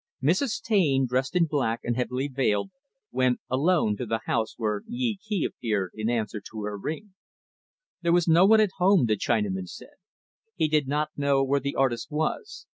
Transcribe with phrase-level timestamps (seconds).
[0.23, 0.59] Mrs.
[0.63, 2.71] Taine, dressed in black and heavily veiled,
[3.11, 7.13] went, alone, to the house, where Yee Kee appeared in answer to her ring.
[8.01, 9.99] There was no one at home, the Chinaman said.
[10.55, 12.65] He did not know where the artist was.